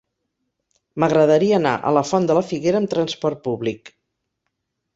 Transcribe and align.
M'agradaria 1.03 1.59
anar 1.59 1.75
a 1.77 1.93
la 1.99 2.03
Font 2.13 2.27
de 2.31 2.39
la 2.39 2.45
Figuera 2.53 2.81
amb 2.81 2.91
transport 2.97 3.47
públic. 3.51 3.95